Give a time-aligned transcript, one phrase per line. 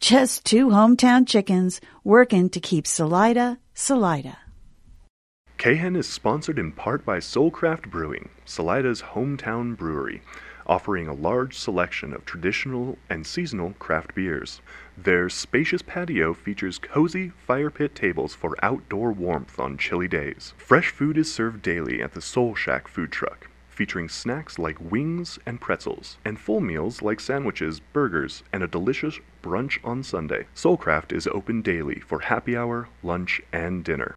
[0.00, 4.38] just two hometown chickens working to keep Salida, Salida.
[5.58, 10.22] KHEN is sponsored in part by Soulcraft Brewing, Salida's hometown brewery,
[10.66, 14.62] offering a large selection of traditional and seasonal craft beers.
[14.96, 20.54] Their spacious patio features cozy fire pit tables for outdoor warmth on chilly days.
[20.56, 23.49] Fresh food is served daily at the Soul Shack food truck
[23.80, 29.18] featuring snacks like wings and pretzels, and full meals like sandwiches, burgers, and a delicious
[29.42, 30.46] brunch on Sunday.
[30.54, 34.14] Soulcraft is open daily for happy hour, lunch, and dinner.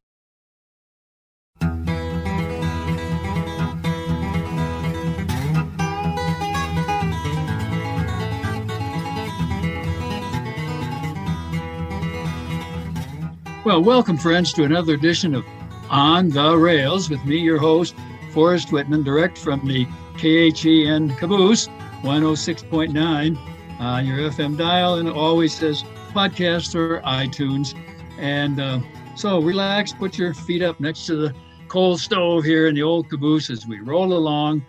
[13.64, 15.46] Well, welcome, friends, to another edition of
[15.90, 17.96] On the Rails with me, your host,
[18.34, 19.86] Forrest Whitman, direct from the
[20.18, 21.68] KHEN Caboose
[22.02, 27.76] 106.9 on your FM dial, and it always says podcast or iTunes.
[28.18, 28.80] And uh,
[29.16, 31.36] so relax, put your feet up next to the
[31.68, 34.66] coal stove here in the old caboose as we roll along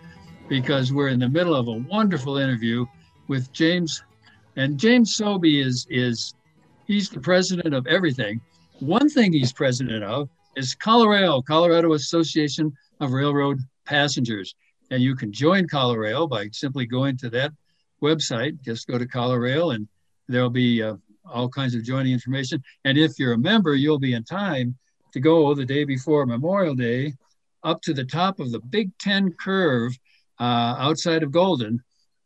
[0.47, 2.85] because we're in the middle of a wonderful interview
[3.27, 4.03] with James.
[4.55, 6.35] And James Souby is is
[6.85, 8.39] he's the president of everything.
[8.79, 14.55] One thing he's president of is ColoRail, Colorado Association of railroad passengers.
[14.91, 17.51] And you can join ColoRail by simply going to that
[18.01, 18.61] website.
[18.63, 19.87] Just go to ColoRail and
[20.27, 20.95] there'll be uh,
[21.31, 22.63] all kinds of joining information.
[22.83, 24.75] And if you're a member, you'll be in time
[25.13, 27.13] to go the day before Memorial Day
[27.63, 29.97] up to the top of the Big Ten curve
[30.39, 31.81] uh, outside of Golden.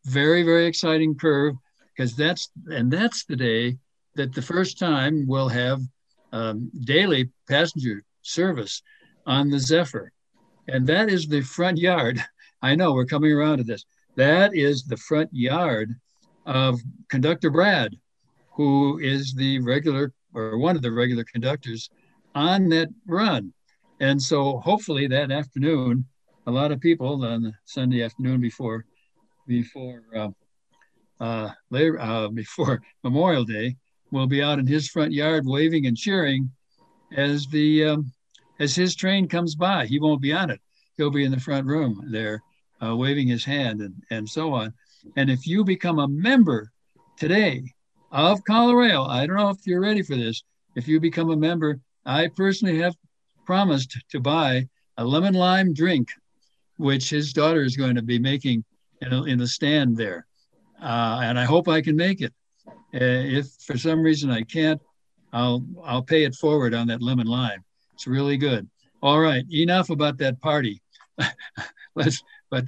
[0.06, 1.56] Very, very exciting curve
[1.96, 3.78] because that's, and that's the day
[4.16, 5.82] that the first time we'll have
[6.32, 8.82] um, daily passenger service
[9.26, 10.12] on the Zephyr
[10.70, 12.24] and that is the front yard.
[12.62, 13.86] I know we're coming around to this.
[14.16, 15.96] That is the front yard
[16.46, 17.96] of conductor Brad,
[18.52, 21.90] who is the regular or one of the regular conductors
[22.36, 23.54] on that run.
[24.00, 26.06] And so hopefully that afternoon,
[26.48, 28.86] a lot of people on the Sunday afternoon before
[29.48, 30.30] before uh,
[31.20, 33.76] uh, later uh, before Memorial Day
[34.12, 36.50] will be out in his front yard waving and cheering
[37.16, 38.12] as the um,
[38.60, 39.86] as his train comes by.
[39.86, 40.60] He won't be on it.
[40.98, 42.42] He'll be in the front room there,
[42.84, 44.74] uh, waving his hand and, and so on.
[45.16, 46.72] And if you become a member
[47.18, 47.64] today
[48.12, 50.44] of ColoRail, I don't know if you're ready for this.
[50.76, 52.96] If you become a member, I personally have
[53.46, 54.68] promised to buy
[54.98, 56.10] a lemon lime drink,
[56.78, 58.64] which his daughter is going to be making
[59.02, 60.26] in, a, in the stand there.
[60.82, 62.34] Uh, and I hope I can make it.
[62.68, 63.00] Uh,
[63.38, 64.82] if for some reason I can't,
[65.32, 67.64] I'll I'll pay it forward on that lemon lime.
[68.00, 68.66] It's really good.
[69.04, 70.82] All right, enough about that party.
[71.96, 72.24] Let's.
[72.50, 72.64] But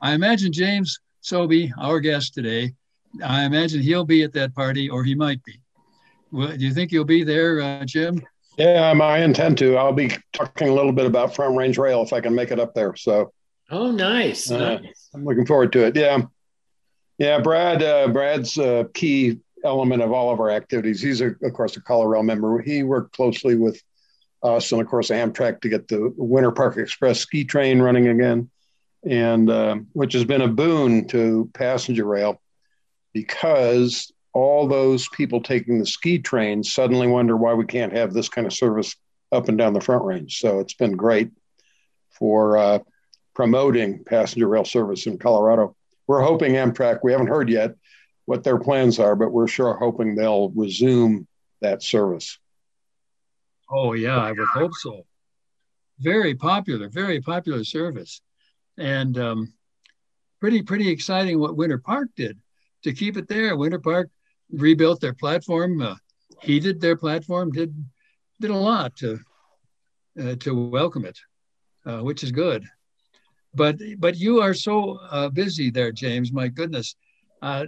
[0.00, 2.72] I imagine James Souby, our guest today,
[3.22, 5.60] I imagine he'll be at that party, or he might be.
[6.32, 8.22] Well, do you think you'll be there, uh, Jim?
[8.56, 9.76] Yeah, I intend to.
[9.76, 12.58] I'll be talking a little bit about Front Range Rail if I can make it
[12.58, 12.96] up there.
[12.96, 13.34] So.
[13.70, 14.50] Oh, nice.
[14.50, 15.10] Uh, nice.
[15.12, 15.94] I'm looking forward to it.
[15.94, 16.22] Yeah.
[17.18, 17.82] Yeah, Brad.
[17.82, 21.02] Uh, Brad's a key element of all of our activities.
[21.02, 22.62] He's, a, of course, a ColoRail member.
[22.62, 23.78] He worked closely with
[24.42, 28.50] us and, of course, Amtrak to get the Winter Park Express ski train running again,
[29.04, 32.40] and uh, which has been a boon to passenger rail
[33.12, 38.28] because all those people taking the ski train suddenly wonder why we can't have this
[38.28, 38.94] kind of service
[39.32, 40.38] up and down the front range.
[40.38, 41.30] So it's been great
[42.10, 42.78] for uh,
[43.34, 45.74] promoting passenger rail service in Colorado.
[46.06, 47.74] We're hoping Amtrak, we haven't heard yet
[48.26, 51.26] what their plans are, but we're sure hoping they'll resume
[51.60, 52.38] that service.
[53.70, 55.06] Oh, yeah, I would hope so.
[56.00, 58.20] Very popular, very popular service.
[58.76, 59.52] And um,
[60.40, 62.38] pretty, pretty exciting what Winter Park did
[62.82, 63.56] to keep it there.
[63.56, 64.10] Winter Park
[64.50, 65.94] rebuilt their platform, uh,
[66.42, 67.74] heated their platform, did
[68.40, 69.18] did a lot to
[70.20, 71.18] uh, to welcome it,
[71.86, 72.64] uh, which is good.
[73.54, 76.32] But but you are so uh, busy there, James.
[76.32, 76.96] My goodness.
[77.42, 77.66] Uh,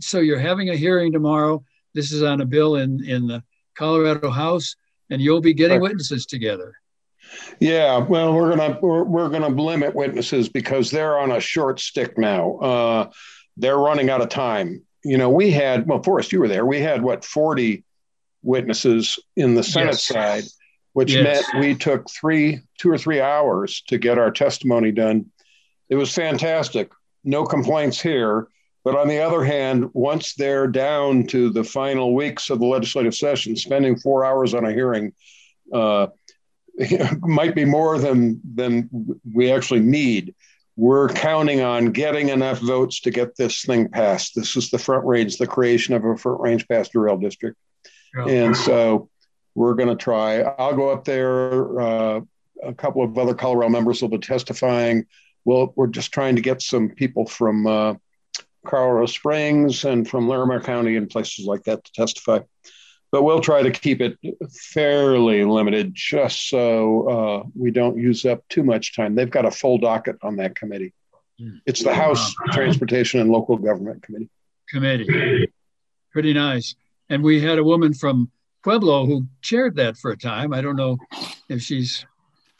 [0.00, 1.64] so you're having a hearing tomorrow.
[1.94, 3.42] This is on a bill in in the
[3.74, 4.76] Colorado House,
[5.10, 6.74] and you'll be getting witnesses together.
[7.60, 12.18] Yeah, well, we're gonna we're, we're gonna limit witnesses because they're on a short stick
[12.18, 12.56] now.
[12.56, 13.10] Uh,
[13.56, 14.82] they're running out of time.
[15.04, 16.64] you know, we had, well, Forrest, you were there.
[16.64, 17.84] We had what, 40
[18.42, 20.06] witnesses in the Senate yes.
[20.06, 20.44] side,
[20.92, 21.24] which yes.
[21.52, 25.26] meant we took three, two or three hours to get our testimony done.
[25.88, 26.90] It was fantastic.
[27.24, 28.48] No complaints here.
[28.84, 33.14] But on the other hand, once they're down to the final weeks of the legislative
[33.14, 35.12] session, spending four hours on a hearing
[35.72, 36.08] uh,
[37.20, 38.88] might be more than than
[39.32, 40.34] we actually need
[40.76, 44.34] we're counting on getting enough votes to get this thing passed.
[44.34, 47.58] This is the Front Range, the creation of a Front Range passenger rail district.
[48.16, 48.26] Yeah.
[48.26, 49.10] And so
[49.54, 50.40] we're going to try.
[50.40, 51.80] I'll go up there.
[51.80, 52.20] Uh,
[52.62, 55.06] a couple of other ColoRail members will be testifying.
[55.44, 57.94] Well, we're just trying to get some people from uh,
[58.66, 62.40] Colorado Springs and from Larimer County and places like that to testify.
[63.10, 64.18] But we'll try to keep it
[64.50, 69.14] fairly limited just so uh, we don't use up too much time.
[69.14, 70.94] They've got a full docket on that committee.
[71.38, 71.56] Hmm.
[71.66, 74.30] It's the House Transportation and Local Government Committee.
[74.68, 75.52] Committee.
[76.10, 76.74] Pretty nice.
[77.10, 78.30] And we had a woman from
[78.62, 80.54] Pueblo who chaired that for a time.
[80.54, 80.96] I don't know
[81.50, 82.06] if she's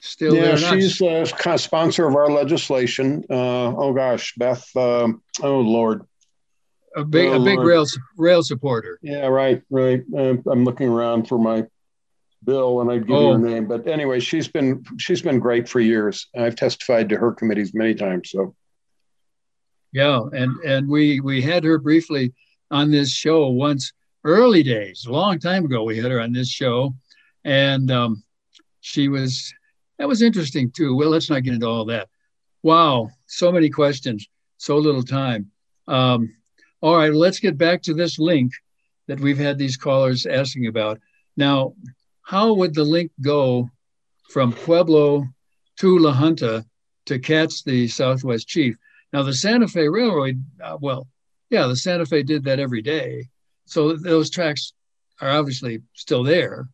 [0.03, 3.25] still yeah, she's a kind of sponsor of our legislation.
[3.31, 4.65] Uh, oh gosh, Beth.
[4.77, 6.03] Um, oh Lord,
[6.97, 7.87] a big oh, a big rail
[8.19, 8.99] rail supporter.
[9.01, 10.03] Yeah, right, right.
[10.17, 11.67] I'm, I'm looking around for my
[12.45, 13.29] bill, and I'd give oh.
[13.29, 13.67] you her name.
[13.67, 16.29] But anyway, she's been she's been great for years.
[16.37, 18.31] I've testified to her committees many times.
[18.31, 18.55] So
[19.93, 22.35] yeah, and and we we had her briefly
[22.71, 23.93] on this show once
[24.25, 25.85] early days, a long time ago.
[25.85, 26.93] We had her on this show,
[27.45, 28.25] and um,
[28.81, 29.55] she was
[30.03, 30.97] that was interesting too.
[30.97, 32.09] Well, let's not get into all that.
[32.65, 34.27] Wow, so many questions,
[34.57, 35.53] so little time.
[35.87, 36.35] Um,
[36.81, 38.51] all right, let's get back to this link
[39.07, 40.99] that we've had these callers asking about.
[41.37, 41.75] Now,
[42.23, 43.71] how would the link go
[44.29, 45.25] from Pueblo
[45.77, 46.67] to La Junta
[47.07, 48.75] to catch the Southwest Chief?
[49.13, 51.07] Now, the Santa Fe Railroad, uh, well,
[51.49, 53.29] yeah, the Santa Fe did that every day.
[53.67, 54.73] So those tracks
[55.21, 56.67] are obviously still there,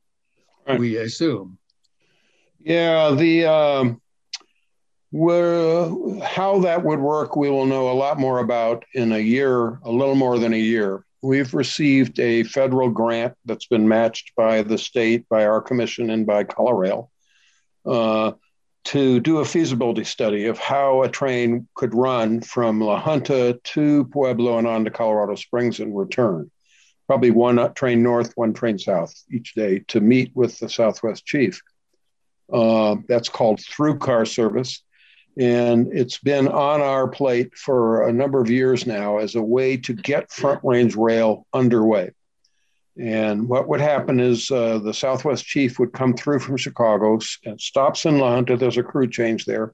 [0.66, 0.80] right.
[0.80, 1.57] we assume.
[2.60, 4.00] Yeah, the um,
[5.10, 5.88] where,
[6.22, 9.90] how that would work, we will know a lot more about in a year, a
[9.90, 11.04] little more than a year.
[11.22, 16.26] We've received a federal grant that's been matched by the state, by our commission, and
[16.26, 17.10] by Colorail
[17.86, 18.32] uh,
[18.84, 24.04] to do a feasibility study of how a train could run from La Junta to
[24.06, 26.50] Pueblo and on to Colorado Springs and return.
[27.06, 31.60] Probably one train north, one train south each day to meet with the Southwest Chief.
[32.52, 34.82] Uh, that's called through car service.
[35.38, 39.76] And it's been on our plate for a number of years now as a way
[39.76, 42.10] to get Front Range Rail underway.
[42.98, 47.60] And what would happen is uh, the Southwest Chief would come through from Chicago and
[47.60, 48.56] stops in La Junta.
[48.56, 49.72] There's a crew change there.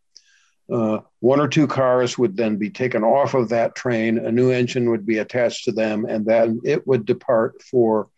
[0.71, 4.19] Uh, one or two cars would then be taken off of that train.
[4.19, 8.09] A new engine would be attached to them, and then it would depart for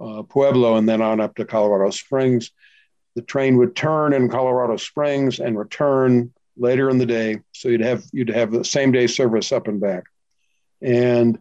[0.00, 2.50] uh, Pueblo and then on up to Colorado Springs.
[3.14, 7.40] The train would turn in Colorado Springs and return later in the day.
[7.52, 10.04] So you'd have you'd have the same day service up and back.
[10.82, 11.38] And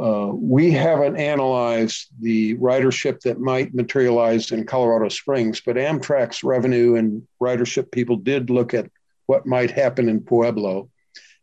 [0.00, 6.94] uh, we haven't analyzed the ridership that might materialize in Colorado Springs, but Amtrak's revenue
[6.94, 8.90] and ridership people did look at
[9.26, 10.88] what might happen in Pueblo.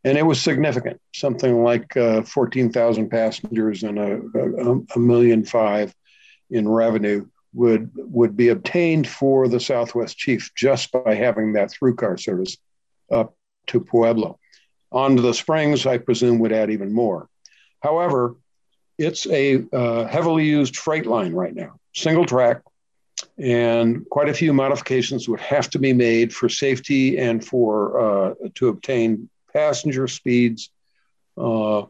[0.03, 5.93] And it was significant, something like uh, 14,000 passengers and a, a, a million five
[6.49, 11.95] in revenue would would be obtained for the Southwest Chief just by having that through
[11.95, 12.57] car service
[13.11, 13.35] up
[13.67, 14.39] to Pueblo.
[14.91, 17.29] Onto the Springs, I presume, would add even more.
[17.81, 18.35] However,
[18.97, 22.61] it's a uh, heavily used freight line right now, single track,
[23.37, 28.33] and quite a few modifications would have to be made for safety and for uh,
[28.55, 30.69] to obtain passenger speeds.
[31.37, 31.83] Uh,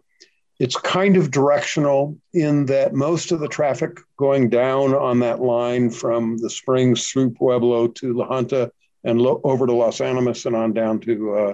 [0.60, 5.90] it's kind of directional in that most of the traffic going down on that line
[5.90, 8.72] from the Springs through Pueblo to La Junta
[9.06, 11.54] and lo- over to Los Animas and on down to uh,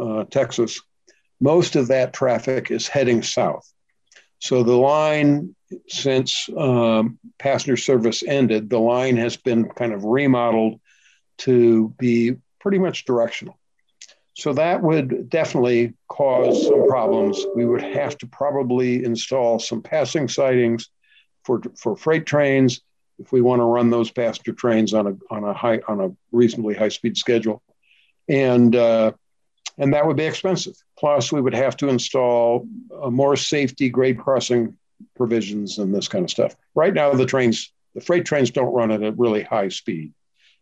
[0.00, 0.80] uh, Texas,
[1.38, 3.70] most of that traffic is heading south.
[4.38, 5.54] So the line,
[5.88, 10.80] since um, passenger service ended, the line has been kind of remodeled
[11.38, 13.59] to be pretty much directional.
[14.40, 17.46] So that would definitely cause some problems.
[17.52, 20.88] We would have to probably install some passing sidings
[21.44, 22.80] for, for freight trains
[23.18, 26.10] if we want to run those passenger trains on a on a high on a
[26.32, 27.62] reasonably high speed schedule,
[28.30, 29.12] and uh,
[29.76, 30.74] and that would be expensive.
[30.98, 32.66] Plus, we would have to install
[33.10, 34.74] more safety grade crossing
[35.16, 36.56] provisions and this kind of stuff.
[36.74, 40.14] Right now, the trains, the freight trains, don't run at a really high speed,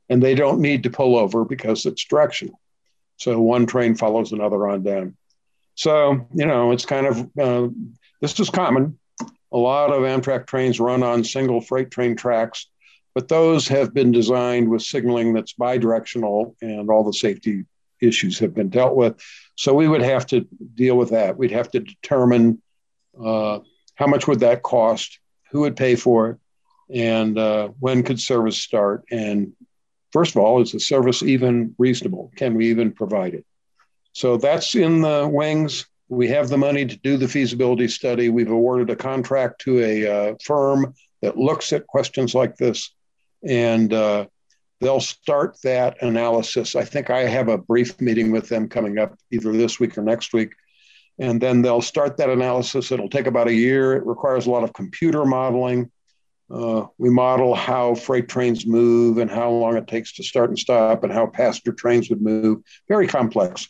[0.09, 2.59] and they don't need to pull over because it's directional.
[3.19, 5.17] So one train follows another on down.
[5.75, 7.69] So you know, it's kind of uh,
[8.21, 8.99] this is common.
[9.53, 12.69] A lot of Amtrak trains run on single freight train tracks,
[13.15, 17.65] but those have been designed with signaling that's bidirectional and all the safety
[18.01, 19.21] issues have been dealt with.
[19.57, 21.37] So we would have to deal with that.
[21.37, 22.63] We'd have to determine
[23.21, 23.61] uh,
[23.97, 25.19] how much would that cost,
[25.51, 26.39] who would pay for it,
[26.95, 29.05] and uh, when could service start.
[29.11, 29.53] And
[30.13, 32.31] first of all, is the service even reasonable?
[32.37, 33.45] Can we even provide it?
[34.13, 35.87] So that's in the wings.
[36.09, 38.31] We have the money to do the feasibility study.
[38.31, 42.95] We've awarded a contract to a uh, firm that looks at questions like this,
[43.47, 44.27] and uh,
[44.81, 46.77] they'll start that analysis.
[46.77, 50.03] I think I have a brief meeting with them coming up either this week or
[50.03, 50.53] next week.
[51.19, 52.93] And then they'll start that analysis.
[52.93, 53.95] It'll take about a year.
[53.95, 55.91] It requires a lot of computer modeling.
[56.51, 60.59] Uh, we model how freight trains move and how long it takes to start and
[60.59, 62.63] stop and how passenger trains would move.
[62.89, 63.69] Very complex.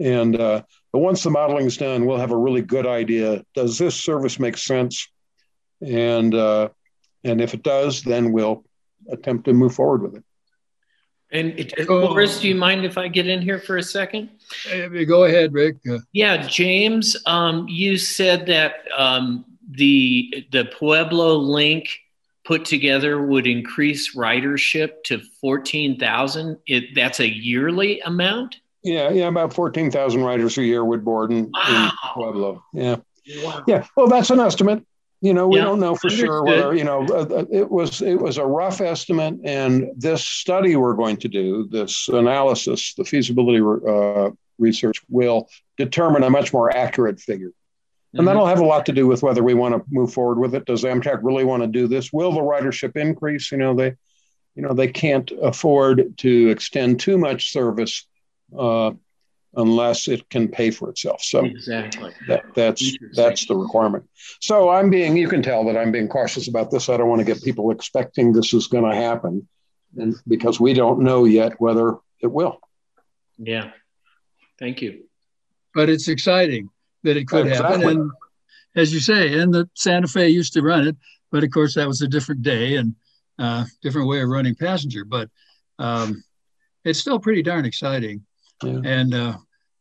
[0.00, 3.44] And uh, but once the modeling is done, we'll have a really good idea.
[3.54, 5.08] Does this service make sense?
[5.80, 6.68] And uh,
[7.24, 8.64] and if it does, then we'll
[9.10, 10.24] attempt to move forward with it.
[11.30, 14.30] And it, Boris, do you mind if I get in here for a second?
[15.06, 15.76] Go ahead, Rick.
[15.88, 21.90] Uh, yeah, James, um, you said that um, the the Pueblo link
[22.48, 26.56] put together would increase ridership to fourteen thousand.
[26.94, 28.56] That's a yearly amount.
[28.82, 31.84] Yeah, yeah, about fourteen thousand riders a year would board in, wow.
[31.84, 32.64] in Pueblo.
[32.72, 32.96] Yeah,
[33.44, 33.62] wow.
[33.68, 33.86] yeah.
[33.94, 34.82] Well, that's an estimate.
[35.20, 36.26] You know, we yeah, don't know for understood.
[36.26, 40.24] sure whether you know uh, uh, it was it was a rough estimate, and this
[40.24, 46.54] study we're going to do, this analysis, the feasibility uh, research, will determine a much
[46.54, 47.50] more accurate figure.
[48.18, 48.34] And mm-hmm.
[48.34, 50.64] that'll have a lot to do with whether we want to move forward with it.
[50.64, 52.12] Does Amtrak really want to do this?
[52.12, 53.52] Will the ridership increase?
[53.52, 53.94] You know, they,
[54.56, 58.08] you know, they can't afford to extend too much service
[58.58, 58.90] uh,
[59.54, 61.22] unless it can pay for itself.
[61.22, 64.04] So exactly that, that's that's the requirement.
[64.40, 66.88] So I'm being you can tell that I'm being cautious about this.
[66.88, 69.46] I don't want to get people expecting this is going to happen,
[69.96, 72.58] and because we don't know yet whether it will.
[73.38, 73.70] Yeah,
[74.58, 75.04] thank you.
[75.72, 76.70] But it's exciting
[77.08, 77.84] that it could exactly.
[77.84, 78.10] happen, and
[78.76, 80.96] as you say, and the Santa Fe used to run it,
[81.32, 82.94] but of course that was a different day and
[83.38, 85.04] uh, different way of running passenger.
[85.04, 85.28] But
[85.78, 86.22] um,
[86.84, 88.24] it's still pretty darn exciting
[88.62, 88.80] yeah.
[88.84, 89.36] And uh,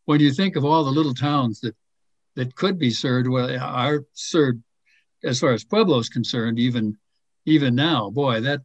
[0.05, 1.75] when you think of all the little towns that
[2.35, 4.61] that could be served, well, are served
[5.23, 6.97] as far as Pueblo is concerned, even
[7.45, 8.61] even now, boy, that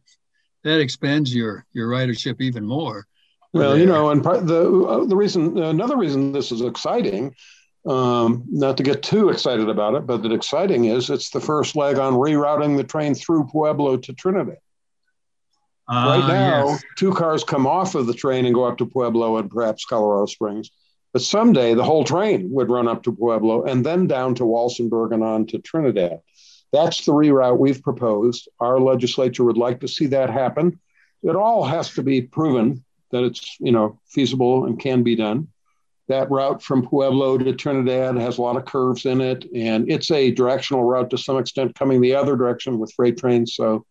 [0.63, 3.07] that expands your your ridership even more.
[3.53, 7.35] Well, you know, and part, the uh, the reason another reason this is exciting,
[7.85, 11.75] um, not to get too excited about it, but the exciting is it's the first
[11.75, 14.57] leg on rerouting the train through Pueblo to Trinidad.
[15.89, 16.83] Uh, right now, yes.
[16.97, 20.27] two cars come off of the train and go up to Pueblo and perhaps Colorado
[20.27, 20.71] Springs.
[21.11, 25.13] But someday the whole train would run up to Pueblo and then down to Walsenburg
[25.13, 26.21] and on to Trinidad.
[26.71, 28.49] That's the reroute we've proposed.
[28.59, 30.79] Our legislature would like to see that happen.
[31.21, 35.49] It all has to be proven that it's you know feasible and can be done.
[36.13, 40.11] That route from Pueblo to Trinidad has a lot of curves in it, and it's
[40.11, 43.55] a directional route to some extent coming the other direction with freight trains.
[43.55, 43.85] So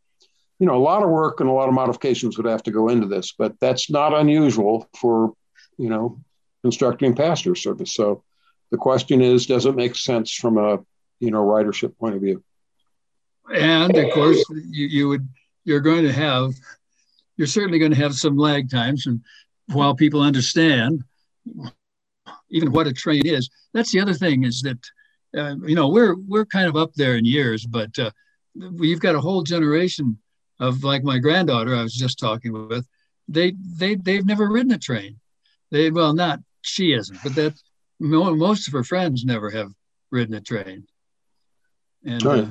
[0.63, 2.89] you know, a lot of work and a lot of modifications would have to go
[2.89, 5.33] into this, but that's not unusual for,
[5.77, 6.21] you know,
[6.63, 7.93] constructing passenger service.
[7.95, 8.23] So
[8.71, 10.79] the question is, does it make sense from a,
[11.19, 12.45] you know, ridership point of view?
[13.53, 15.29] And of course, you, you would,
[15.65, 16.53] you're going to have,
[17.37, 19.09] you're certainly going to have some lag times.
[19.09, 19.21] And
[19.67, 21.03] while people understand
[22.53, 24.79] even what a train is, that's the other thing is that,
[25.37, 28.11] uh, you know, we're, we're kind of up there in years, but uh,
[28.55, 30.19] we've got a whole generation
[30.61, 32.87] of like my granddaughter I was just talking with,
[33.29, 35.19] they they they've never ridden a train.
[35.71, 37.55] They well not she isn't, but that
[37.99, 39.73] most of her friends never have
[40.11, 40.87] ridden a train.
[42.05, 42.45] And right.
[42.45, 42.51] uh,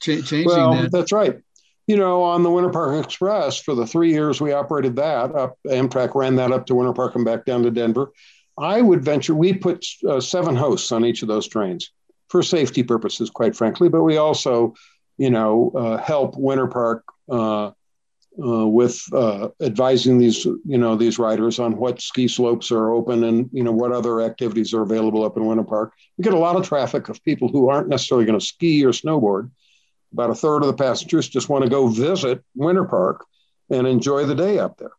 [0.00, 0.92] cha- changing well, that.
[0.92, 1.38] That's right.
[1.86, 5.58] You know, on the Winter Park Express, for the three years we operated that up,
[5.66, 8.10] Amtrak ran that up to Winter Park and back down to Denver.
[8.56, 11.90] I would venture we put uh, seven hosts on each of those trains
[12.28, 14.74] for safety purposes, quite frankly, but we also,
[15.18, 21.18] you know, uh, help Winter Park uh, uh, with uh, advising these, you know, these
[21.18, 25.24] riders on what ski slopes are open and you know what other activities are available
[25.24, 25.92] up in Winter Park.
[26.16, 28.90] We get a lot of traffic of people who aren't necessarily going to ski or
[28.90, 29.50] snowboard.
[30.12, 33.24] About a third of the passengers just want to go visit Winter Park
[33.70, 34.92] and enjoy the day up there.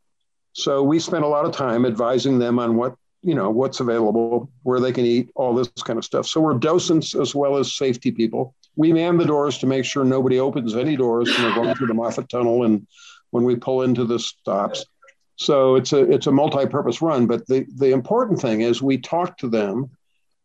[0.53, 2.95] So we spend a lot of time advising them on what
[3.25, 6.25] you know what's available, where they can eat, all this kind of stuff.
[6.27, 10.03] So we're docents as well as safety people we man the doors to make sure
[10.03, 12.85] nobody opens any doors when they're going through the Moffat Tunnel and
[13.31, 14.85] when we pull into the stops.
[15.37, 17.27] So it's a it's a multi-purpose run.
[17.27, 19.89] But the the important thing is we talk to them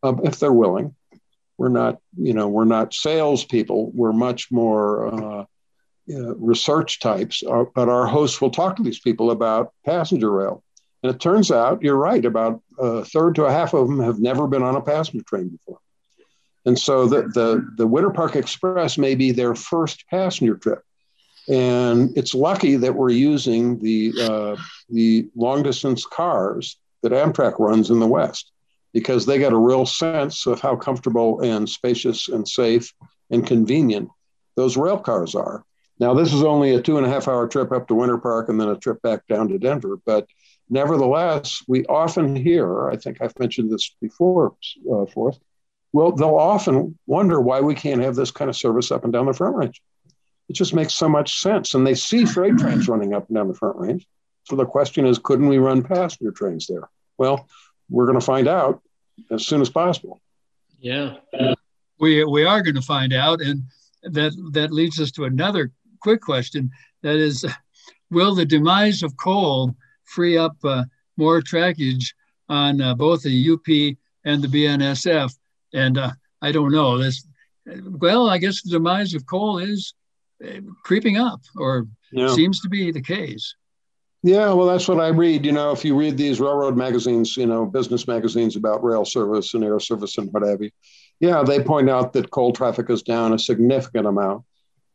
[0.03, 0.95] um, if they're willing.
[1.61, 3.91] we're not, you know, we're not salespeople.
[3.93, 5.45] We're much more uh,
[6.11, 7.43] uh, research types.
[7.47, 10.65] Uh, but our hosts will talk to these people about passenger rail.
[11.02, 12.25] And it turns out you're right.
[12.25, 15.49] About a third to a half of them have never been on a passenger train
[15.49, 15.78] before.
[16.66, 20.83] And so the, the, the Winter Park Express may be their first passenger trip.
[21.49, 24.57] And it's lucky that we're using the, uh,
[24.90, 28.52] the long distance cars that Amtrak runs in the West
[28.92, 32.92] because they got a real sense of how comfortable and spacious and safe
[33.30, 34.11] and convenient
[34.57, 35.64] those rail cars are.
[35.99, 38.49] Now, this is only a two and a half hour trip up to Winter Park
[38.49, 39.99] and then a trip back down to Denver.
[40.04, 40.26] But
[40.71, 44.55] nevertheless, we often hear, I think I've mentioned this before,
[44.91, 45.41] uh, Forrest,
[45.93, 49.27] well, they'll often wonder why we can't have this kind of service up and down
[49.27, 49.83] the Front Range.
[50.49, 51.75] It just makes so much sense.
[51.75, 54.07] And they see freight trains running up and down the Front Range.
[54.45, 56.89] So the question is, couldn't we run passenger trains there?
[57.19, 57.49] Well,
[57.89, 58.81] we're going to find out
[59.31, 60.21] as soon as possible.
[60.79, 61.17] Yeah.
[61.99, 63.41] We, we are going to find out.
[63.41, 63.65] And
[64.05, 66.71] that, that leads us to another quick question.
[67.03, 67.45] That is,
[68.11, 69.75] will the demise of coal
[70.11, 70.85] free up uh,
[71.17, 72.12] more trackage
[72.49, 75.33] on uh, both the UP and the BNSF?
[75.73, 76.11] And uh,
[76.43, 76.99] I don't know.
[76.99, 77.26] This,
[77.85, 79.95] well, I guess the demise of coal is
[80.45, 82.29] uh, creeping up, or yeah.
[82.29, 83.55] seems to be the case.
[84.23, 85.47] Yeah, well, that's what I read.
[85.47, 89.55] You know, if you read these railroad magazines, you know, business magazines about rail service
[89.55, 90.71] and air service and what have you,
[91.21, 94.45] yeah, they point out that coal traffic is down a significant amount.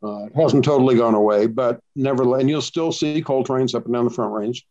[0.03, 3.85] Uh, it hasn't totally gone away, but nevertheless, and you'll still see coal trains up
[3.85, 4.65] and down the Front Range,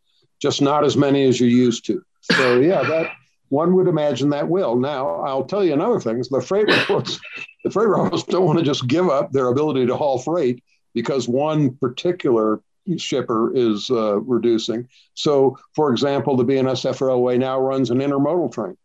[0.45, 2.05] just not as many as you used to.
[2.21, 3.13] So, yeah, that
[3.49, 4.77] one would imagine that will.
[4.77, 7.19] Now, I'll tell you another thing: the freight railroads,
[7.65, 11.27] the freight railroads don't want to just give up their ability to haul freight because
[11.27, 12.61] one particular
[12.99, 14.87] shipper is uh, reducing.
[15.15, 18.77] So, for example, the BNSF Railway now runs an intermodal train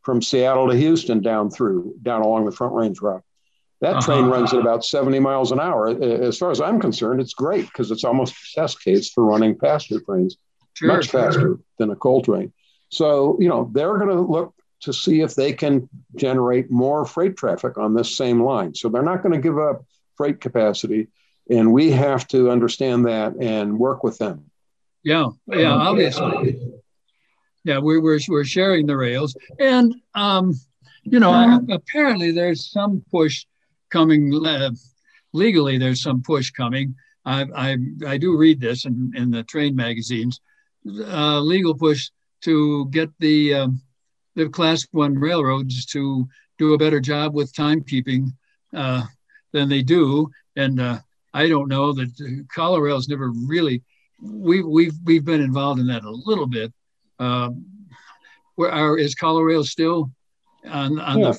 [0.00, 3.22] from Seattle to Houston down through, down along the Front Range route.
[3.82, 4.00] That uh-huh.
[4.00, 5.88] train runs at about 70 miles an hour.
[5.88, 9.58] As far as I'm concerned, it's great because it's almost a test case for running
[9.58, 10.38] passenger trains,
[10.74, 11.60] sure, much faster sure.
[11.78, 12.52] than a coal train.
[12.88, 17.36] So, you know, they're going to look to see if they can generate more freight
[17.36, 18.74] traffic on this same line.
[18.74, 19.84] So they're not going to give up
[20.16, 21.08] freight capacity
[21.50, 24.50] and we have to understand that and work with them.
[25.02, 26.60] Yeah, yeah, obviously.
[27.64, 30.54] Yeah, we're we're, we're sharing the rails, and um,
[31.02, 33.44] you know, apparently there's some push
[33.90, 34.70] coming uh,
[35.32, 35.78] legally.
[35.78, 36.94] There's some push coming.
[37.24, 40.40] I I, I do read this in, in the train magazines.
[40.84, 42.10] Uh, legal push
[42.42, 43.80] to get the um,
[44.34, 46.26] the class one railroads to
[46.58, 48.26] do a better job with timekeeping
[48.74, 49.04] uh,
[49.52, 50.98] than they do, and uh,
[51.34, 53.82] I don't know that Colorail's never really.
[54.20, 56.72] We've we've we've been involved in that a little bit.
[57.18, 57.64] Um,
[58.56, 60.10] where are, is Colorail still
[60.68, 61.30] on, on yeah.
[61.30, 61.38] the?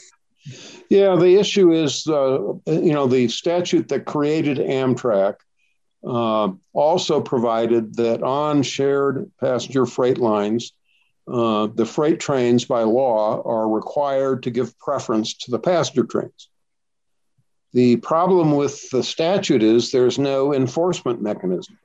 [0.90, 5.36] Yeah, the issue is, uh, you know, the statute that created Amtrak
[6.06, 10.74] uh, also provided that on shared passenger freight lines,
[11.32, 16.50] uh, the freight trains by law are required to give preference to the passenger trains.
[17.72, 21.80] The problem with the statute is there's no enforcement mechanism.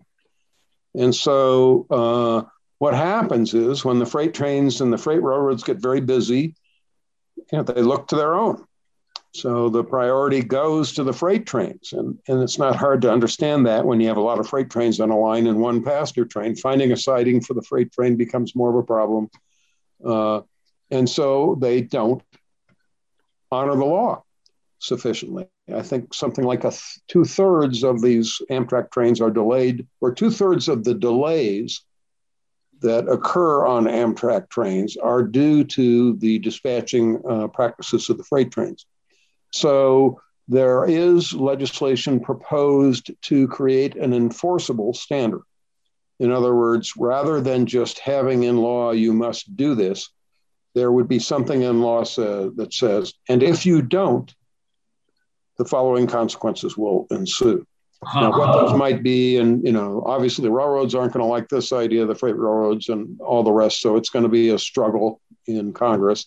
[0.94, 2.42] And so uh,
[2.78, 6.54] what happens is when the freight trains and the freight railroads get very busy,
[7.36, 8.64] you know, they look to their own.
[9.32, 11.92] So the priority goes to the freight trains.
[11.92, 14.70] And, and it's not hard to understand that when you have a lot of freight
[14.70, 16.56] trains on a line and one passenger train.
[16.56, 19.28] Finding a siding for the freight train becomes more of a problem.
[20.04, 20.40] Uh,
[20.90, 22.22] and so they don't
[23.50, 24.22] honor the law
[24.78, 25.46] sufficiently.
[25.72, 30.12] I think something like a th- two thirds of these Amtrak trains are delayed, or
[30.12, 31.82] two thirds of the delays
[32.80, 38.50] that occur on Amtrak trains are due to the dispatching uh, practices of the freight
[38.50, 38.86] trains.
[39.52, 45.42] So there is legislation proposed to create an enforceable standard.
[46.20, 50.10] In other words, rather than just having in law, you must do this,
[50.74, 54.34] there would be something in law uh, that says, and if you don't,
[55.58, 57.66] the following consequences will ensue.
[58.14, 61.48] Now, what those might be, and you know, obviously the railroads aren't going to like
[61.48, 63.80] this idea, the freight railroads and all the rest.
[63.80, 66.26] So it's going to be a struggle in Congress.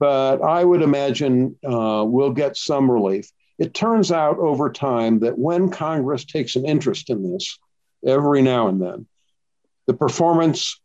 [0.00, 3.30] But I would imagine uh, we'll get some relief.
[3.58, 7.58] It turns out over time that when Congress takes an interest in this,
[8.04, 9.06] every now and then,
[9.86, 10.80] the performance,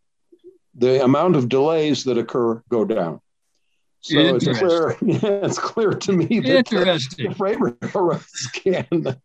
[0.76, 3.22] the amount of delays that occur go down.
[4.02, 9.16] So it's clear, yeah, it's clear to me that the freight railroads can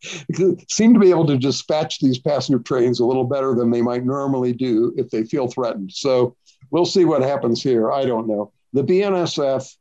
[0.71, 4.07] seem to be able to dispatch these passenger trains a little better than they might
[4.07, 5.91] normally do if they feel threatened.
[5.93, 6.37] So
[6.71, 7.93] we'll see what happens here.
[7.93, 8.53] I don't know.
[8.73, 9.77] The BNSF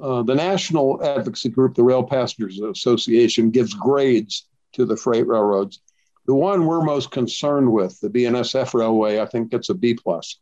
[0.00, 5.80] uh, the national advocacy group, the Rail Passengers Association, gives grades to the freight railroads.
[6.26, 10.38] The one we're most concerned with, the BNSF Railway, I think gets a B plus.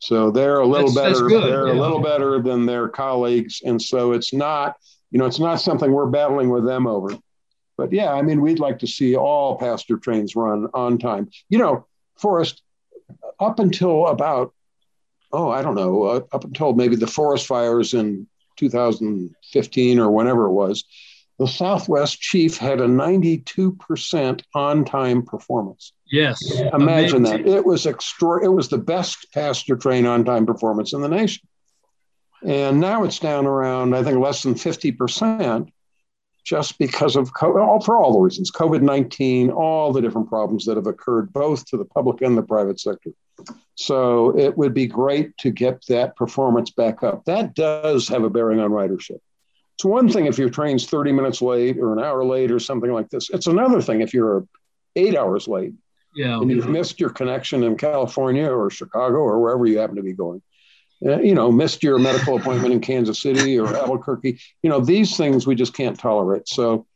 [0.00, 1.28] So they're a little that's, better.
[1.28, 1.72] That's they're yeah.
[1.72, 4.76] a little better than their colleagues, and so it's not,
[5.10, 7.16] you know, it's not something we're battling with them over.
[7.76, 11.30] But yeah, I mean, we'd like to see all passenger trains run on time.
[11.48, 11.86] You know,
[12.16, 12.62] Forrest,
[13.40, 14.52] up until about,
[15.32, 20.46] oh, I don't know, uh, up until maybe the forest fires in 2015 or whenever
[20.46, 20.84] it was,
[21.38, 25.92] the Southwest Chief had a 92% on time performance.
[26.10, 26.50] Yes.
[26.52, 27.22] Imagine amazing.
[27.22, 27.46] that.
[27.46, 31.46] It was extra it was the best passenger train on time performance in the nation.
[32.44, 35.70] And now it's down around, I think, less than 50%
[36.44, 40.76] just because of all for all the reasons COVID 19, all the different problems that
[40.76, 43.10] have occurred both to the public and the private sector.
[43.74, 47.24] So it would be great to get that performance back up.
[47.26, 49.20] That does have a bearing on ridership.
[49.74, 52.92] It's one thing if your train's 30 minutes late or an hour late or something
[52.92, 53.30] like this.
[53.30, 54.46] It's another thing if you're
[54.96, 55.74] eight hours late
[56.14, 56.40] yeah.
[56.40, 60.12] and you've missed your connection in California or Chicago or wherever you happen to be
[60.12, 60.42] going.
[61.04, 64.40] Uh, you know, missed your medical appointment in Kansas City or Albuquerque.
[64.62, 66.48] You know, these things we just can't tolerate.
[66.48, 66.86] So,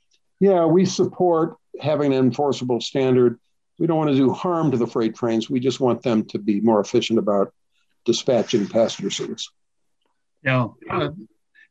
[0.40, 3.38] yeah, we support having an enforceable standard.
[3.82, 5.50] We don't want to do harm to the freight trains.
[5.50, 7.52] We just want them to be more efficient about
[8.04, 9.50] dispatching passenger service.
[10.44, 11.08] Yeah, uh,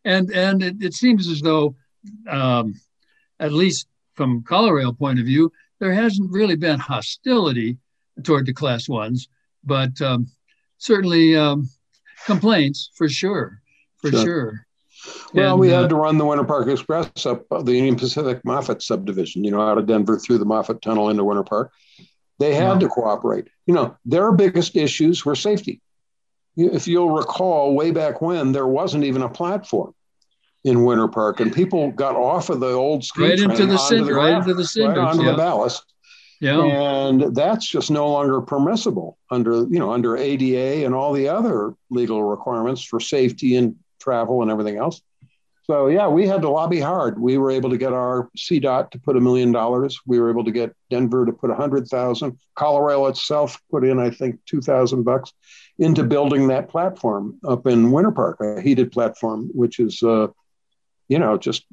[0.03, 1.73] and and it, it, seems as though,
[2.27, 2.75] um,
[3.39, 7.77] at least from Colorail point of view, there hasn't really been hostility
[8.21, 9.29] toward the class ones,
[9.63, 10.27] but um,
[10.79, 11.69] certainly um,
[12.25, 13.61] complaints for sure,
[14.01, 14.21] for sure.
[14.21, 14.67] sure.
[15.33, 18.43] Well, and, we had uh, to run the Winter Park Express up the Union Pacific
[18.43, 21.71] Moffat subdivision, you know, out of Denver through the Moffat Tunnel into Winter Park.
[22.39, 22.79] They had yeah.
[22.79, 23.47] to cooperate.
[23.65, 25.81] You know, their biggest issues were safety.
[26.57, 29.93] If you'll recall, way back when, there wasn't even a platform
[30.63, 34.15] in Winter Park, and people got off of the old ski right into the cinder,
[34.15, 35.31] right into the cinders, right onto yeah.
[35.31, 35.85] the ballast.
[36.39, 36.63] Yeah.
[36.63, 41.75] And that's just no longer permissible under, you know, under ADA and all the other
[41.91, 45.01] legal requirements for safety and travel and everything else.
[45.63, 47.19] So yeah, we had to lobby hard.
[47.19, 49.99] We were able to get our CDOT to put a million dollars.
[50.05, 52.39] We were able to get Denver to put a hundred thousand.
[52.57, 55.31] ColoRail itself put in, I think, two thousand bucks
[55.77, 60.27] into building that platform up in Winter Park, a heated platform, which is, uh,
[61.07, 61.65] you know, just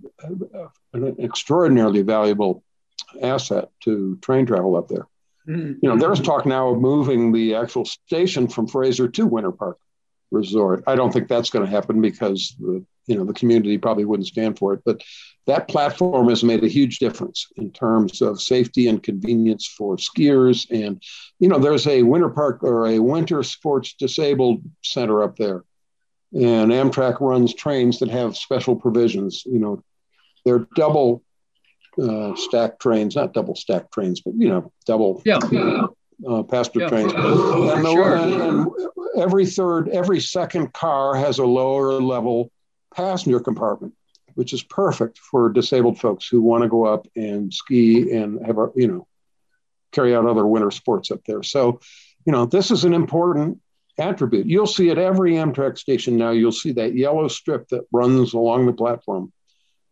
[0.92, 2.62] an extraordinarily valuable
[3.22, 5.08] asset to train travel up there.
[5.48, 5.72] Mm-hmm.
[5.82, 9.78] You know, there's talk now of moving the actual station from Fraser to Winter Park
[10.30, 10.84] Resort.
[10.86, 14.28] I don't think that's going to happen because the you know the community probably wouldn't
[14.28, 14.82] stand for it.
[14.84, 15.02] But
[15.46, 20.70] that platform has made a huge difference in terms of safety and convenience for skiers.
[20.70, 21.02] And
[21.40, 25.64] you know, there's a winter park or a winter sports disabled center up there,
[26.34, 29.42] and Amtrak runs trains that have special provisions.
[29.46, 29.82] You know,
[30.44, 31.22] they're double
[32.00, 35.38] uh, stack trains, not double stack trains, but you know, double yeah.
[36.28, 36.88] uh, passenger yeah.
[36.88, 37.12] trains.
[37.14, 38.16] And, the, sure.
[38.16, 38.70] and,
[39.18, 42.50] every third, every second car has a lower level
[42.94, 43.94] passenger compartment,
[44.34, 48.58] which is perfect for disabled folks who want to go up and ski and have
[48.58, 49.06] a, you know,
[49.92, 51.42] carry out other winter sports up there.
[51.42, 51.80] So,
[52.24, 53.58] you know, this is an important
[53.98, 54.46] attribute.
[54.46, 58.66] You'll see at every Amtrak station now, you'll see that yellow strip that runs along
[58.66, 59.32] the platform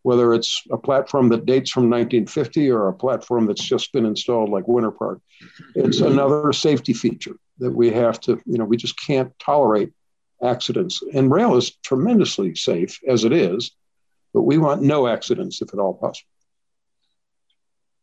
[0.07, 4.51] whether it's a platform that dates from 1950 or a platform that's just been installed
[4.51, 5.19] like Winter Park.
[5.75, 9.93] It's another safety feature that we have to, you know, we just can't tolerate
[10.43, 11.03] accidents.
[11.15, 13.73] And rail is tremendously safe as it is,
[14.35, 16.29] but we want no accidents if at all possible.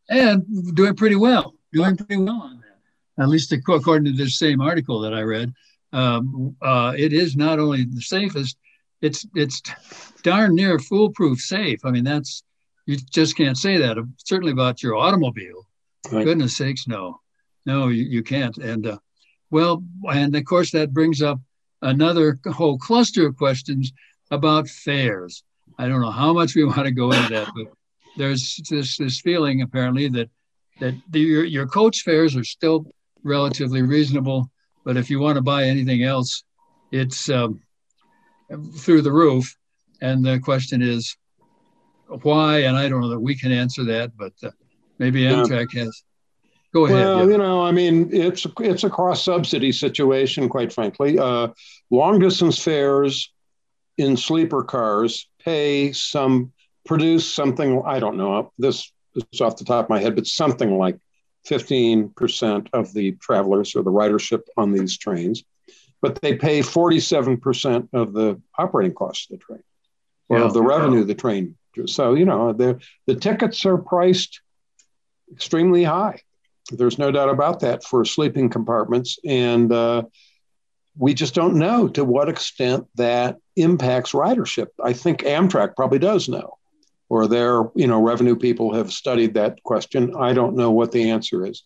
[0.08, 3.22] And doing pretty well, doing pretty well on that.
[3.22, 5.54] At least according to this same article that I read,
[5.92, 8.56] um, uh, it is not only the safest,
[9.00, 9.62] it's it's
[10.22, 11.84] darn near foolproof safe.
[11.84, 12.42] I mean, that's
[12.86, 13.96] you just can't say that.
[14.24, 15.66] Certainly about your automobile.
[16.10, 16.24] Right.
[16.24, 17.20] Goodness sakes, no,
[17.64, 18.56] no, you, you can't.
[18.58, 18.98] And uh,
[19.54, 21.38] well, and of course that brings up
[21.80, 23.92] another whole cluster of questions
[24.32, 25.44] about fares.
[25.78, 27.68] I don't know how much we want to go into that, but
[28.16, 30.28] there's this this feeling apparently that
[30.80, 32.84] that the, your your coach fares are still
[33.22, 34.50] relatively reasonable,
[34.84, 36.42] but if you want to buy anything else,
[36.90, 37.60] it's um,
[38.76, 39.56] through the roof.
[40.00, 41.16] And the question is
[42.08, 42.64] why?
[42.66, 44.50] And I don't know that we can answer that, but uh,
[44.98, 45.84] maybe Amtrak yeah.
[45.84, 46.02] has.
[46.74, 46.96] Go ahead.
[46.96, 47.32] Well, yeah.
[47.32, 51.18] you know, I mean, it's it's a cross subsidy situation, quite frankly.
[51.18, 51.48] Uh,
[51.90, 53.32] long distance fares
[53.96, 56.52] in sleeper cars pay some
[56.84, 60.76] produce something I don't know this is off the top of my head, but something
[60.76, 60.98] like
[61.48, 65.44] 15% of the travelers or the ridership on these trains
[66.04, 69.62] but they pay 47% of the operating costs of the train.
[70.28, 70.44] or yeah.
[70.44, 71.56] of the revenue the train.
[71.86, 74.42] So you know the the tickets are priced
[75.32, 76.20] extremely high.
[76.70, 80.04] There's no doubt about that for sleeping compartments, and uh,
[80.96, 84.68] we just don't know to what extent that impacts ridership.
[84.82, 86.58] I think Amtrak probably does know,
[87.08, 90.14] or their you know revenue people have studied that question.
[90.16, 91.64] I don't know what the answer is,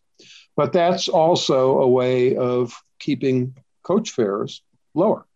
[0.56, 4.62] but that's also a way of keeping coach fares
[4.94, 5.26] lower,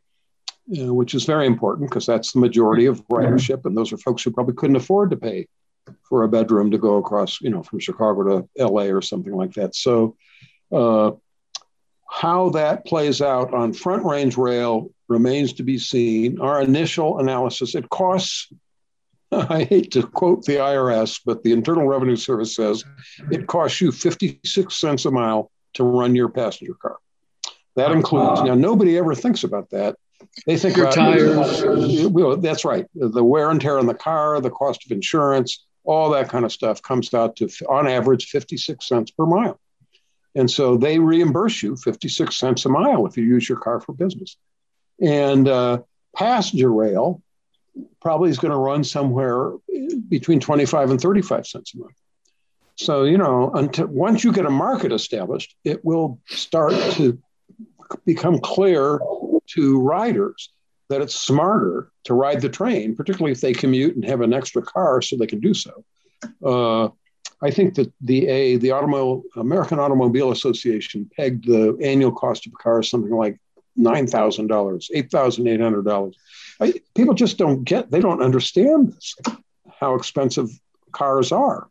[0.67, 3.99] you know, which is very important because that's the majority of ridership, and those are
[3.99, 5.47] folks who probably couldn't afford to pay
[6.03, 8.93] for a bedroom to go across, you know, from Chicago to L.A.
[8.93, 9.75] or something like that.
[9.75, 10.17] So.
[10.71, 11.13] Uh,
[12.13, 16.39] how that plays out on front range rail remains to be seen.
[16.41, 18.53] Our initial analysis, it costs,
[19.33, 22.85] I hate to quote the IRS, but the Internal Revenue Service says
[23.31, 26.99] it costs you 56 cents a mile to run your passenger car.
[27.77, 29.97] That includes, now nobody ever thinks about that.
[30.47, 32.07] They think your about tires.
[32.07, 32.87] Well, that's right.
[32.95, 36.53] The wear and tear on the car, the cost of insurance, all that kind of
[36.53, 39.59] stuff comes out to, on average, 56 cents per mile.
[40.35, 43.93] And so they reimburse you 56 cents a mile if you use your car for
[43.93, 44.37] business.
[45.01, 45.83] And uh,
[46.17, 47.23] passenger rail
[48.01, 49.53] probably is going to run somewhere
[50.09, 51.89] between 25 and 35 cents a mile.
[52.77, 57.19] So, you know, until once you get a market established, it will start to
[58.07, 59.01] become clear
[59.49, 60.51] to riders
[60.93, 64.63] that it's smarter to ride the train, particularly if they commute and have an extra
[64.63, 65.85] car so they can do so,
[66.45, 66.89] uh,
[67.41, 72.53] I think that the A, the Automobile American Automobile Association pegged the annual cost of
[72.53, 73.39] a car something like
[73.75, 76.15] nine thousand dollars, eight thousand eight hundred dollars.
[76.95, 79.17] People just don't get, they don't understand this,
[79.81, 80.51] how expensive
[80.93, 81.69] cars are,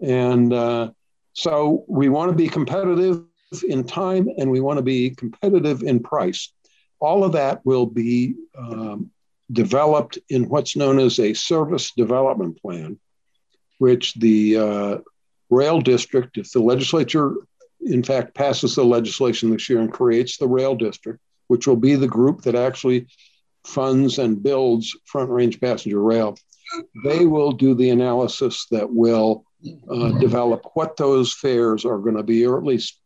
[0.00, 0.90] and uh,
[1.32, 3.22] so we want to be competitive
[3.68, 6.52] in time and we want to be competitive in price.
[7.00, 9.10] All of that will be um,
[9.52, 12.98] developed in what's known as a service development plan
[13.78, 14.98] which the uh,
[15.50, 17.34] rail district, if the legislature
[17.80, 21.94] in fact passes the legislation this year and creates the rail district, which will be
[21.94, 23.06] the group that actually
[23.66, 26.36] funds and builds front range passenger rail,
[27.04, 29.44] they will do the analysis that will
[29.90, 33.00] uh, develop what those fares are going to be, or at least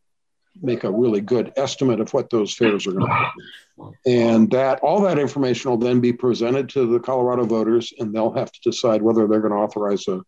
[0.61, 4.11] make a really good estimate of what those fares are going to be.
[4.11, 8.33] And that all that information will then be presented to the Colorado voters, and they'll
[8.33, 10.21] have to decide whether they're going to authorize a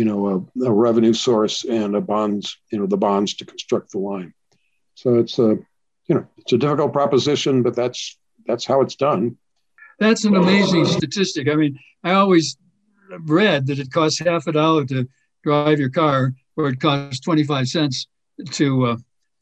[0.00, 3.90] you know, a, a, revenue source and a bonds, you know, the bonds to construct
[3.90, 4.32] the line.
[4.94, 5.58] So it's a,
[6.06, 8.16] you know, it's a difficult proposition, but that's
[8.46, 9.36] that's how it's done.
[9.98, 11.48] That's an amazing statistic.
[11.48, 12.56] I mean, I always
[13.26, 15.06] read that it costs half a dollar to
[15.44, 18.06] drive your car, or it costs twenty five cents
[18.52, 18.96] to uh,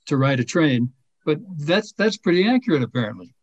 [0.09, 0.93] to ride a train.
[1.25, 3.35] But that's that's pretty accurate, apparently.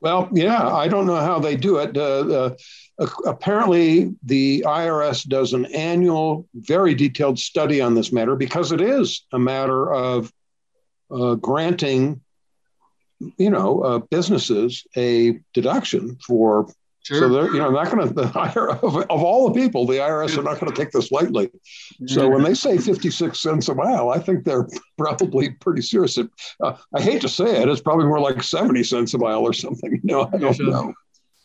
[0.00, 1.96] Well, yeah, I don't know how they do it.
[1.96, 2.50] Uh,
[2.98, 8.82] uh, apparently, the IRS does an annual, very detailed study on this matter because it
[8.82, 10.30] is a matter of
[11.10, 12.20] uh, granting,
[13.38, 16.68] you know, uh, businesses a deduction for
[17.04, 17.18] Sure.
[17.18, 20.38] So they're, you know, not going to the of, of all the people, the IRS
[20.38, 21.50] are not going to take this lightly.
[22.06, 24.66] So when they say 56 cents a mile, I think they're
[24.98, 26.18] probably pretty serious.
[26.18, 29.52] Uh, I hate to say it, it's probably more like 70 cents a mile or
[29.52, 29.84] something.
[30.04, 30.92] You know, I don't know.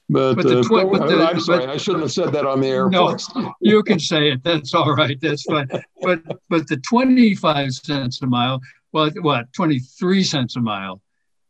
[0.10, 2.62] But, but, the, uh, but the, I'm sorry, but, I shouldn't have said that on
[2.62, 2.90] the air.
[2.90, 3.16] No,
[3.62, 4.44] you can say it.
[4.44, 5.20] That's all right.
[5.22, 5.70] That's fine.
[6.02, 8.60] But but the 25 cents a mile,
[8.92, 11.00] well, what 23 cents a mile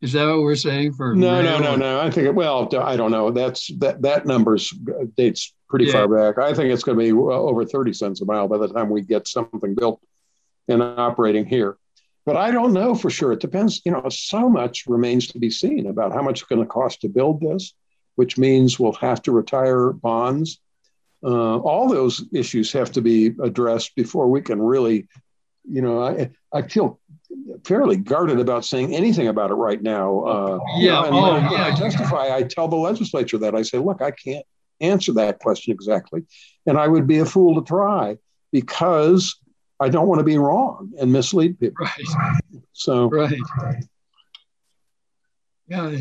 [0.01, 1.13] is that what we're saying for?
[1.13, 1.99] No, no, no, no.
[1.99, 3.31] I think it, well, I don't know.
[3.31, 4.69] That's that that number's
[5.17, 5.91] dates pretty yeah.
[5.91, 6.38] far back.
[6.38, 9.01] I think it's going to be over thirty cents a mile by the time we
[9.01, 10.01] get something built
[10.67, 11.77] and operating here.
[12.25, 13.33] But I don't know for sure.
[13.33, 13.81] It depends.
[13.85, 17.01] You know, so much remains to be seen about how much it's going to cost
[17.01, 17.73] to build this,
[18.15, 20.62] which means we'll have to retire bonds.
[21.21, 25.07] Uh, all those issues have to be addressed before we can really,
[25.69, 26.99] you know, I, I feel
[27.63, 30.19] fairly guarded about saying anything about it right now.
[30.21, 31.05] Uh, yeah.
[31.05, 31.67] You know, oh, yeah.
[31.67, 34.45] I testify, I tell the legislature that I say, look, I can't
[34.81, 36.23] answer that question exactly.
[36.65, 38.17] And I would be a fool to try
[38.51, 39.39] because
[39.79, 41.85] I don't want to be wrong and mislead people.
[41.85, 42.61] Right.
[42.73, 43.37] So, right.
[45.67, 45.95] Yeah.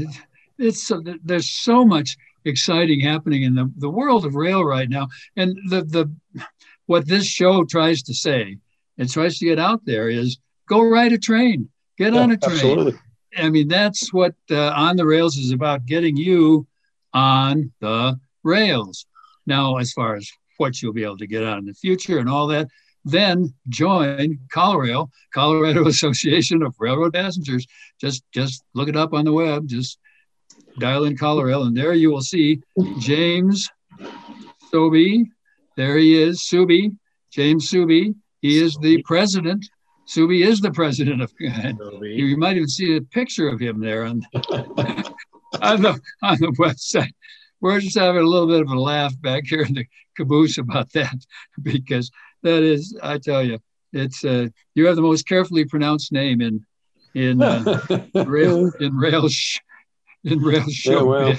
[0.58, 5.08] It's, uh, there's so much exciting happening in the, the world of rail right now.
[5.36, 6.44] And the, the,
[6.86, 8.58] what this show tries to say,
[8.96, 10.38] and tries to get out there is
[10.68, 12.52] go ride a train, get yeah, on a train.
[12.52, 12.94] Absolutely.
[13.37, 16.66] I mean, that's what uh, On the Rails is about getting you
[17.12, 19.07] on the rails.
[19.46, 22.28] Now, as far as what you'll be able to get on in the future and
[22.28, 22.68] all that,
[23.04, 27.66] then join ColoRail, Colorado Association of Railroad Passengers.
[28.00, 29.66] Just just look it up on the web.
[29.66, 29.98] Just
[30.78, 32.61] dial in ColoRail, and there you will see
[32.98, 33.68] James
[34.72, 35.24] Souby.
[35.76, 36.96] There he is, Souby,
[37.31, 38.14] James Souby.
[38.42, 39.68] He is the president.
[40.08, 41.32] Souby is the president of.
[42.02, 47.12] You might even see a picture of him there on, on the on the website.
[47.60, 49.84] We're just having a little bit of a laugh back here in the
[50.16, 51.16] caboose about that
[51.62, 52.10] because
[52.42, 53.58] that is, I tell you,
[53.92, 56.64] it's uh, you have the most carefully pronounced name in
[57.14, 57.80] in uh,
[58.26, 59.58] rail in rail sh-
[60.24, 60.92] in rail show.
[60.92, 61.38] Yeah, well.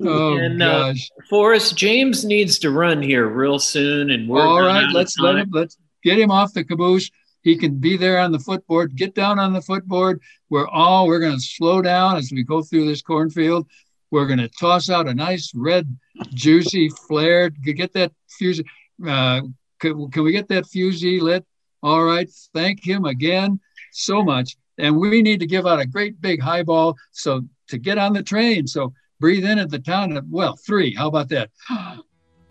[0.00, 4.60] Oh and, uh, gosh, Forrest James needs to run here real soon, and we're all
[4.60, 4.88] right.
[4.92, 5.50] Let's let him.
[5.52, 7.10] Let's get him off the caboose.
[7.42, 8.96] He can be there on the footboard.
[8.96, 10.20] Get down on the footboard.
[10.50, 13.66] We're all we're going to slow down as we go through this cornfield.
[14.10, 15.96] We're going to toss out a nice red,
[16.34, 17.56] juicy, flared.
[17.62, 18.60] Get that fuse.
[19.06, 19.42] Uh,
[19.78, 21.44] can, can we get that fusee lit?
[21.82, 22.28] All right.
[22.54, 23.60] Thank him again
[23.92, 24.56] so much.
[24.78, 28.22] And we need to give out a great big highball so to get on the
[28.22, 28.66] train.
[28.66, 30.20] So breathe in at the town.
[30.30, 30.94] Well, three.
[30.94, 31.50] How about that?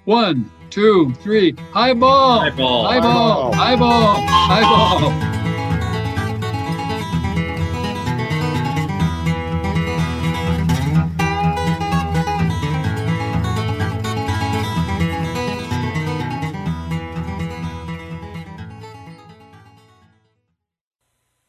[0.07, 1.53] One, two, three.
[1.73, 2.39] Highball.
[2.39, 2.85] Highball.
[2.87, 3.53] Highball.
[3.53, 4.13] Highball.
[4.15, 5.11] Highball.
[5.11, 5.37] highball.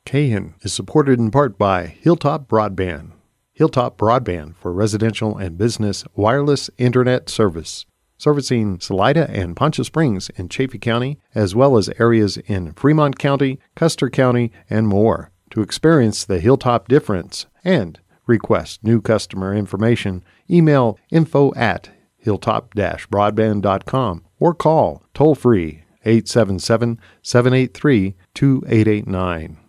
[0.04, 3.12] KHEN is supported in part by Hilltop Broadband.
[3.52, 7.86] Hilltop Broadband for residential and business wireless internet service,
[8.18, 13.58] servicing Salida and Poncha Springs in Chaffee County, as well as areas in Fremont County,
[13.74, 15.30] Custer County, and more.
[15.50, 24.54] To experience the Hilltop difference and request new customer information, email info at hilltop-broadband.com or
[24.54, 29.67] call toll free 877 783 2889.